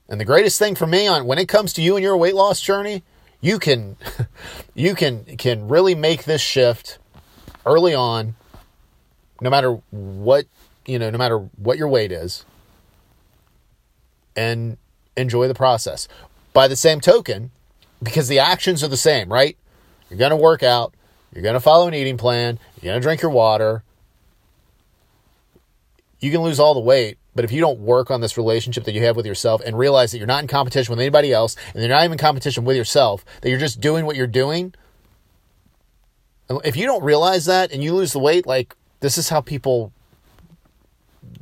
And 0.09 0.21
the 0.21 0.25
greatest 0.25 0.61
thing 0.61 0.77
for 0.77 0.87
me 0.87 1.09
on 1.09 1.27
when 1.27 1.39
it 1.39 1.49
comes 1.49 1.73
to 1.73 1.83
you 1.83 1.97
and 1.97 2.05
your 2.05 2.17
weight 2.17 2.37
loss 2.37 2.61
journey, 2.61 3.03
you 3.41 3.59
can 3.59 3.97
you 4.77 4.95
can 4.95 5.25
can 5.37 5.67
really 5.67 5.97
make 5.97 6.23
this 6.23 6.41
shift 6.41 6.99
early 7.67 7.97
on 7.97 8.37
no 9.41 9.51
matter 9.51 9.81
what, 9.91 10.45
you 10.87 11.01
know, 11.01 11.11
no 11.11 11.19
matter 11.19 11.39
what 11.57 11.79
your 11.79 11.89
weight 11.89 12.13
is 12.13 12.45
and 14.37 14.77
enjoy 15.17 15.49
the 15.49 15.55
process. 15.55 16.09
By 16.53 16.69
the 16.69 16.77
same 16.77 17.01
token, 17.01 17.51
because 18.03 18.29
the 18.29 18.39
actions 18.39 18.83
are 18.83 18.89
the 18.89 18.97
same, 18.97 19.33
right? 19.33 19.57
You're 20.09 20.19
going 20.19 20.31
to 20.31 20.37
work 20.37 20.63
out, 20.63 20.95
you're 21.33 21.43
going 21.43 21.55
to 21.55 21.61
follow 21.61 21.89
an 21.89 21.95
eating 21.95 22.19
plan, 22.19 22.59
you're 22.81 22.93
going 22.93 23.01
to 23.01 23.05
drink 23.05 23.23
your 23.23 23.31
water. 23.31 23.83
You 26.21 26.31
can 26.31 26.43
lose 26.43 26.61
all 26.61 26.75
the 26.75 26.81
weight, 26.81 27.19
but 27.35 27.45
if 27.45 27.51
you 27.51 27.61
don't 27.61 27.81
work 27.81 28.11
on 28.11 28.21
this 28.21 28.37
relationship 28.37 28.85
that 28.85 28.93
you 28.93 29.03
have 29.05 29.17
with 29.17 29.27
yourself 29.27 29.61
and 29.65 29.77
realize 29.77 30.13
that 30.13 30.19
you're 30.19 30.27
not 30.27 30.43
in 30.43 30.49
competition 30.49 30.93
with 30.93 31.01
anybody 31.01 31.33
else 31.33 31.57
and 31.73 31.83
you're 31.83 31.89
not 31.89 32.05
even 32.05 32.13
in 32.13 32.19
competition 32.19 32.65
with 32.65 32.77
yourself, 32.77 33.25
that 33.41 33.49
you're 33.49 33.59
just 33.59 33.81
doing 33.81 34.07
what 34.07 34.15
you're 34.15 34.27
doing, 34.27 34.75
if 36.65 36.77
you 36.77 36.87
don't 36.87 37.03
realize 37.03 37.47
that 37.47 37.73
and 37.73 37.83
you 37.83 37.95
lose 37.95 38.13
the 38.13 38.19
weight, 38.19 38.47
like 38.47 38.77
this 39.01 39.19
is 39.19 39.31
how 39.31 39.41
people 39.41 39.93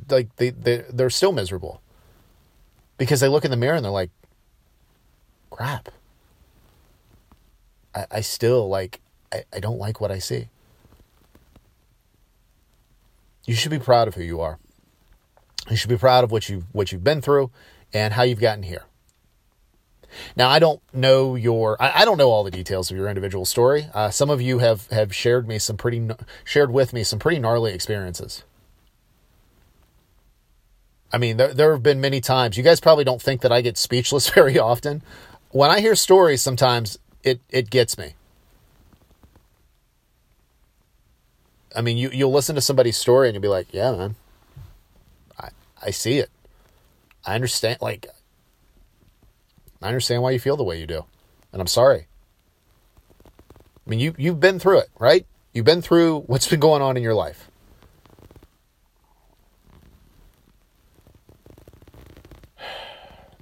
like 0.09 0.35
they, 0.37 0.49
they 0.49 0.83
they're 0.89 1.09
still 1.09 1.31
miserable. 1.31 1.81
Because 3.01 3.19
they 3.19 3.27
look 3.27 3.43
in 3.43 3.49
the 3.49 3.57
mirror 3.57 3.73
and 3.73 3.83
they're 3.83 3.91
like, 3.91 4.11
crap. 5.49 5.89
I, 7.95 8.05
I 8.11 8.21
still 8.21 8.69
like 8.69 9.01
I, 9.33 9.43
I 9.51 9.59
don't 9.59 9.79
like 9.79 9.99
what 9.99 10.11
I 10.11 10.19
see. 10.19 10.49
You 13.47 13.55
should 13.55 13.71
be 13.71 13.79
proud 13.79 14.07
of 14.07 14.13
who 14.13 14.21
you 14.21 14.39
are. 14.39 14.59
You 15.67 15.75
should 15.77 15.89
be 15.89 15.97
proud 15.97 16.23
of 16.23 16.31
what 16.31 16.47
you 16.47 16.65
what 16.73 16.91
you've 16.91 17.03
been 17.03 17.23
through 17.23 17.49
and 17.91 18.13
how 18.13 18.21
you've 18.21 18.39
gotten 18.39 18.61
here. 18.61 18.83
Now, 20.35 20.49
I 20.49 20.59
don't 20.59 20.79
know 20.93 21.33
your, 21.33 21.81
I, 21.81 22.01
I 22.01 22.05
don't 22.05 22.19
know 22.19 22.29
all 22.29 22.43
the 22.43 22.51
details 22.51 22.91
of 22.91 22.97
your 22.97 23.07
individual 23.07 23.45
story. 23.45 23.87
Uh, 23.95 24.11
some 24.11 24.29
of 24.29 24.43
you 24.43 24.59
have 24.59 24.87
have 24.89 25.15
shared 25.15 25.47
me 25.47 25.57
some 25.57 25.75
pretty 25.75 26.07
shared 26.43 26.69
with 26.69 26.93
me 26.93 27.03
some 27.03 27.17
pretty 27.17 27.39
gnarly 27.39 27.73
experiences. 27.73 28.43
I 31.13 31.17
mean, 31.17 31.37
there, 31.37 31.53
there 31.53 31.71
have 31.73 31.83
been 31.83 31.99
many 31.99 32.21
times. 32.21 32.57
You 32.57 32.63
guys 32.63 32.79
probably 32.79 33.03
don't 33.03 33.21
think 33.21 33.41
that 33.41 33.51
I 33.51 33.61
get 33.61 33.77
speechless 33.77 34.29
very 34.33 34.57
often. 34.57 35.01
When 35.49 35.69
I 35.69 35.81
hear 35.81 35.95
stories, 35.95 36.41
sometimes 36.41 36.97
it 37.23 37.41
it 37.49 37.69
gets 37.69 37.97
me. 37.97 38.15
I 41.75 41.81
mean, 41.81 41.97
you 41.97 42.09
you'll 42.11 42.31
listen 42.31 42.55
to 42.55 42.61
somebody's 42.61 42.97
story 42.97 43.27
and 43.27 43.35
you'll 43.35 43.41
be 43.41 43.47
like, 43.47 43.73
"Yeah, 43.73 43.91
man, 43.91 44.15
I 45.37 45.49
I 45.81 45.91
see 45.91 46.19
it. 46.19 46.29
I 47.25 47.35
understand. 47.35 47.79
Like, 47.81 48.07
I 49.81 49.87
understand 49.87 50.23
why 50.23 50.31
you 50.31 50.39
feel 50.39 50.57
the 50.57 50.63
way 50.63 50.79
you 50.79 50.87
do, 50.87 51.05
and 51.51 51.61
I'm 51.61 51.67
sorry. 51.67 52.07
I 53.85 53.89
mean, 53.89 53.99
you 53.99 54.15
you've 54.17 54.39
been 54.39 54.59
through 54.59 54.79
it, 54.79 54.89
right? 54.97 55.25
You've 55.53 55.65
been 55.65 55.81
through 55.81 56.21
what's 56.21 56.47
been 56.47 56.61
going 56.61 56.81
on 56.81 56.95
in 56.95 57.03
your 57.03 57.13
life. 57.13 57.50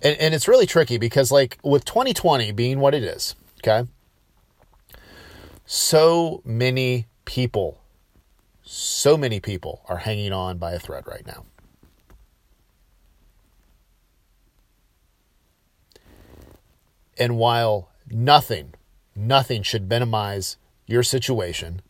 And, 0.01 0.17
and 0.17 0.33
it's 0.33 0.47
really 0.47 0.65
tricky 0.65 0.97
because, 0.97 1.31
like, 1.31 1.57
with 1.63 1.85
2020 1.85 2.51
being 2.53 2.79
what 2.79 2.93
it 2.95 3.03
is, 3.03 3.35
okay, 3.59 3.87
so 5.65 6.41
many 6.45 7.07
people, 7.25 7.81
so 8.63 9.17
many 9.17 9.39
people 9.39 9.81
are 9.87 9.97
hanging 9.97 10.31
on 10.31 10.57
by 10.57 10.71
a 10.71 10.79
thread 10.79 11.05
right 11.05 11.25
now. 11.25 11.45
And 17.17 17.37
while 17.37 17.89
nothing, 18.09 18.73
nothing 19.13 19.61
should 19.61 19.89
minimize 19.89 20.55
your 20.87 21.03
situation, 21.03 21.81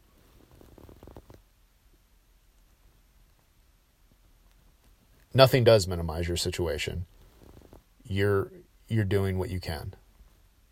nothing 5.34 5.64
does 5.64 5.88
minimize 5.88 6.28
your 6.28 6.36
situation. 6.36 7.06
You're 8.12 8.52
you're 8.88 9.06
doing 9.06 9.38
what 9.38 9.52
you 9.52 9.60
can. 9.60 9.94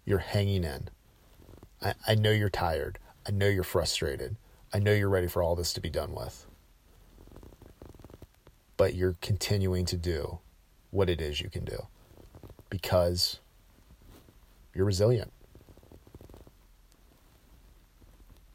You're 0.03 0.17
hanging 0.17 0.63
in. 0.63 0.89
I, 1.81 1.93
I 2.07 2.15
know 2.15 2.31
you're 2.31 2.49
tired. 2.49 2.97
I 3.27 3.31
know 3.31 3.47
you're 3.47 3.63
frustrated. 3.63 4.37
I 4.73 4.79
know 4.79 4.91
you're 4.91 5.07
ready 5.07 5.27
for 5.27 5.43
all 5.43 5.55
this 5.55 5.71
to 5.73 5.81
be 5.81 5.89
done 5.91 6.15
with. 6.15 6.47
But 8.75 8.95
you're 8.95 9.17
continuing 9.21 9.85
to 9.85 9.97
do 9.97 10.39
what 10.89 11.11
it 11.11 11.21
is 11.21 11.39
you 11.39 11.49
can 11.49 11.63
do 11.63 11.85
because 12.71 13.39
you're 14.73 14.85
resilient. 14.85 15.31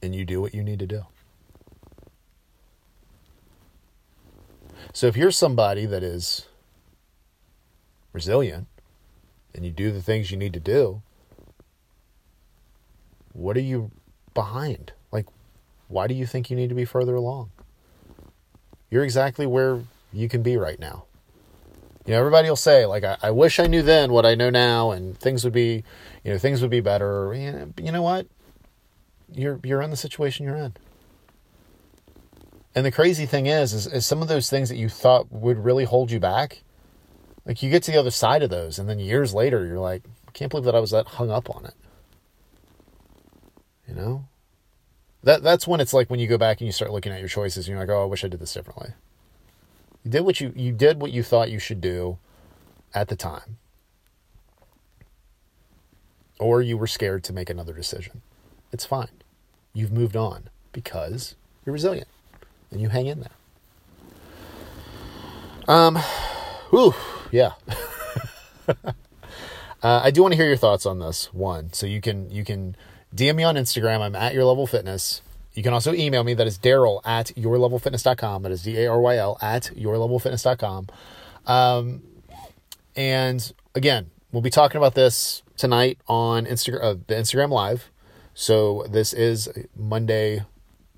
And 0.03 0.12
you 0.12 0.25
do 0.25 0.41
what 0.41 0.55
you 0.55 0.65
need 0.65 0.81
to 0.81 0.87
do. 0.89 1.03
So 4.93 5.07
if 5.07 5.17
you're 5.17 5.31
somebody 5.31 5.87
that 5.87 6.03
is 6.03 6.49
resilient 8.12 8.67
and 9.55 9.65
you 9.65 9.71
do 9.71 9.91
the 9.91 10.03
things 10.03 10.31
you 10.31 10.37
need 10.37 10.53
to 10.55 10.61
do, 10.61 11.03
what 13.33 13.57
are 13.57 13.61
you 13.61 13.91
behind? 14.35 14.93
Like, 15.11 15.27
why 15.89 16.07
do 16.07 16.15
you 16.15 16.27
think 16.27 16.51
you 16.51 16.57
need 16.57 16.69
to 16.69 16.75
be 16.75 16.85
further 16.85 17.15
along? 17.15 17.51
You're 18.91 19.05
exactly 19.05 19.47
where 19.47 19.83
you 20.13 20.29
can 20.29 20.43
be 20.43 20.57
right 20.57 20.79
now. 20.79 21.05
You 22.05 22.13
know, 22.13 22.19
everybody 22.19 22.49
will 22.49 22.57
say, 22.57 22.85
like, 22.85 23.05
I, 23.05 23.17
I 23.23 23.31
wish 23.31 23.61
I 23.61 23.67
knew 23.67 23.83
then 23.83 24.13
what 24.13 24.27
I 24.27 24.35
know 24.35 24.51
now, 24.51 24.91
and 24.91 25.17
things 25.17 25.45
would 25.45 25.53
be, 25.53 25.85
you 26.25 26.33
know, 26.33 26.39
things 26.39 26.61
would 26.61 26.71
be 26.71 26.81
better. 26.81 27.33
You 27.79 27.93
know, 27.93 28.03
what? 28.03 28.27
You're 29.33 29.61
you're 29.63 29.81
in 29.81 29.91
the 29.91 29.97
situation 29.97 30.45
you're 30.45 30.57
in. 30.57 30.75
And 32.75 32.85
the 32.85 32.91
crazy 32.91 33.25
thing 33.25 33.47
is, 33.47 33.73
is, 33.73 33.87
is 33.87 34.05
some 34.05 34.21
of 34.21 34.29
those 34.29 34.51
things 34.51 34.69
that 34.69 34.77
you 34.77 34.88
thought 34.88 35.31
would 35.31 35.65
really 35.65 35.85
hold 35.85 36.11
you 36.11 36.19
back, 36.19 36.62
like 37.44 37.62
you 37.62 37.70
get 37.70 37.83
to 37.85 37.90
the 37.90 37.98
other 37.98 38.11
side 38.11 38.42
of 38.42 38.50
those, 38.50 38.78
and 38.78 38.88
then 38.88 38.98
years 38.98 39.35
later, 39.35 39.66
you're 39.66 39.81
like, 39.81 40.02
I 40.28 40.31
can't 40.31 40.50
believe 40.50 40.64
that 40.64 40.74
I 40.74 40.81
was 40.81 40.92
that 40.92 41.07
hung 41.07 41.31
up 41.31 41.50
on 41.55 41.64
it. 41.64 41.74
You 43.88 43.94
know, 43.94 44.24
that 45.22 45.42
that's 45.42 45.66
when 45.66 45.81
it's 45.81 45.92
like 45.92 46.09
when 46.09 46.20
you 46.20 46.28
go 46.28 46.38
back 46.38 46.61
and 46.61 46.66
you 46.66 46.72
start 46.72 46.92
looking 46.92 47.12
at 47.12 47.20
your 47.20 47.28
choices, 47.28 47.66
and 47.66 47.72
you're 47.72 47.85
like, 47.85 47.94
oh, 47.94 48.02
I 48.02 48.07
wish 48.07 48.24
I 48.24 48.28
did 48.28 48.40
this 48.40 48.55
differently. 48.55 48.90
You 50.05 50.11
did 50.11 50.22
what 50.22 50.40
you 50.40 50.52
you 50.57 50.72
did 50.72 51.00
what 51.00 51.12
you 51.12 51.22
thought 51.22 51.50
you 51.50 51.59
should 51.59 51.81
do 51.81 52.18
at 52.94 53.09
the 53.09 53.16
time. 53.16 53.59
Or 56.38 56.61
you 56.61 56.76
were 56.76 56.88
scared 56.88 57.22
to 57.24 57.33
make 57.33 57.50
another 57.50 57.72
decision. 57.72 58.22
It's 58.72 58.85
fine. 58.85 59.11
You've 59.72 59.92
moved 59.92 60.16
on 60.16 60.48
because 60.72 61.37
you're 61.64 61.72
resilient 61.72 62.09
and 62.70 62.81
you 62.81 62.88
hang 62.88 63.07
in 63.07 63.20
there. 63.20 63.31
Um 65.68 65.98
whew, 66.73 66.95
yeah. 67.31 67.53
uh, 68.69 68.83
I 69.83 70.11
do 70.11 70.23
want 70.23 70.33
to 70.33 70.37
hear 70.37 70.49
your 70.49 70.57
thoughts 70.57 70.87
on 70.87 70.99
this 70.99 71.33
one. 71.33 71.73
So 71.73 71.87
you 71.87 72.01
can 72.01 72.31
you 72.31 72.45
can 72.45 72.77
DM 73.15 73.37
me 73.37 73.45
on 73.45 73.57
Instagram. 73.57 74.01
I'm 74.01 74.17
at 74.17 74.33
your 74.33 74.45
level 74.45 74.67
fitness. 74.67 75.21
You 75.53 75.63
can 75.63 75.75
also 75.75 75.93
email 75.93 76.25
me. 76.25 76.33
That 76.33 76.47
is 76.47 76.59
Daryl 76.59 77.03
at 77.05 77.27
yourlevelfitness.com. 77.37 78.43
That 78.43 78.53
is 78.53 78.63
D 78.63 78.79
A 78.79 78.91
R 78.91 79.01
Y 79.01 79.17
L 79.19 79.37
at 79.43 79.71
yourlevelfitness.com. 79.77 80.89
Um, 81.47 82.03
and 82.97 83.53
again, 83.75 84.11
we'll 84.33 84.43
be 84.43 84.51
talking 84.51 84.79
about 84.79 84.95
this 84.95 85.43
tonight 85.59 85.99
on 86.09 86.47
Instagram, 86.47 86.83
uh, 86.83 86.95
the 87.07 87.15
Instagram 87.15 87.51
Live. 87.51 87.91
So 88.33 88.87
this 88.89 89.13
is 89.13 89.51
Monday, 89.77 90.47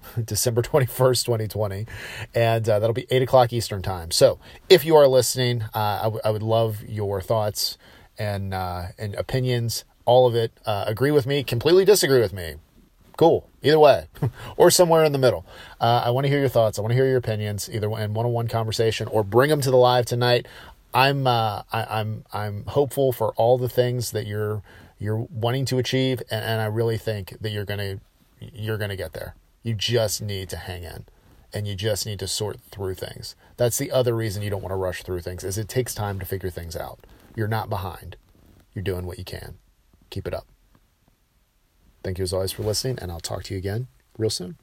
December 0.25 0.62
21st, 0.62 1.25
2020. 1.25 1.87
And 2.35 2.69
uh, 2.69 2.79
that'll 2.79 2.95
be 2.95 3.07
8 3.11 3.23
o'clock 3.23 3.53
Eastern 3.53 3.83
Time. 3.83 4.11
So 4.11 4.38
if 4.69 4.85
you 4.85 4.97
are 4.97 5.07
listening, 5.07 5.62
uh, 5.75 5.99
I, 6.01 6.03
w- 6.05 6.21
I 6.25 6.31
would 6.31 6.43
love 6.43 6.83
your 6.83 7.21
thoughts 7.21 7.79
and, 8.19 8.55
uh, 8.55 8.87
and 8.99 9.14
opinions, 9.14 9.85
all 10.05 10.27
of 10.27 10.35
it. 10.35 10.53
Uh, 10.67 10.85
agree 10.87 11.11
with 11.11 11.27
me, 11.27 11.43
completely 11.43 11.85
disagree 11.85 12.21
with 12.21 12.33
me 12.33 12.57
cool 13.17 13.49
either 13.62 13.79
way 13.79 14.07
or 14.57 14.71
somewhere 14.71 15.05
in 15.05 15.12
the 15.12 15.19
middle 15.19 15.47
uh, 15.81 16.03
i 16.05 16.11
want 16.11 16.25
to 16.25 16.29
hear 16.29 16.40
your 16.40 16.49
thoughts 16.49 16.79
i 16.79 16.83
want 16.83 16.90
to 16.90 16.97
hear 16.97 17.07
your 17.07 17.17
opinions 17.17 17.71
either 17.73 17.87
in 17.99 18.14
one-on-one 18.14 18.49
conversation 18.49 19.07
or 19.09 19.23
bring 19.23 19.51
them 19.51 19.61
to 19.61 19.71
the 19.71 19.77
live 19.77 20.05
tonight 20.05 20.47
i'm 20.93 21.27
uh, 21.27 21.62
I, 21.73 22.01
am 22.01 22.25
I'm, 22.33 22.43
i'm 22.43 22.64
hopeful 22.67 23.12
for 23.12 23.33
all 23.35 23.59
the 23.59 23.69
things 23.69 24.11
that 24.12 24.27
you're 24.27 24.62
you're 24.99 25.17
wanting 25.17 25.64
to 25.67 25.79
achieve 25.79 26.23
and, 26.31 26.45
and 26.45 26.61
i 26.61 26.67
really 26.67 26.99
think 26.99 27.37
that 27.40 27.51
you're 27.51 27.64
gonna 27.64 28.01
you're 28.40 28.79
gonna 28.79 28.97
get 28.97 29.12
there 29.12 29.35
you 29.64 29.74
just 29.74 30.22
need 30.22 30.48
to 30.50 30.57
hang 30.57 30.85
in 30.85 31.07
and 31.53 31.66
you 31.66 31.74
just 31.74 32.07
need 32.07 32.18
to 32.20 32.29
sort 32.29 32.61
through 32.70 32.94
things. 32.94 33.35
That's 33.57 33.79
the 33.79 33.90
other 33.90 34.14
reason 34.14 34.42
you 34.42 34.50
don't 34.50 34.62
want 34.62 34.72
to 34.72 34.77
rush 34.77 35.03
through 35.03 35.22
things 35.22 35.42
is 35.42 35.59
it 35.59 35.68
takes 35.68 35.94
time 35.94 36.20
to 36.20 36.27
figure 36.27 36.50
things 36.50 36.77
out. 36.77 37.00
You're 37.35 37.48
not 37.48 37.70
behind. 37.70 38.16
You're 38.74 38.85
doing 38.85 39.07
what 39.07 39.18
you 39.18 39.24
can. 39.24 39.57
Keep 40.11 40.29
it 40.29 40.35
up. 40.35 40.46
Thank 42.03 42.18
you 42.18 42.24
as 42.24 42.33
always 42.33 42.53
for 42.53 42.62
listening, 42.62 42.98
and 43.00 43.11
I'll 43.11 43.20
talk 43.20 43.44
to 43.44 43.55
you 43.55 43.59
again 43.59 43.87
real 44.18 44.31
soon. 44.31 44.57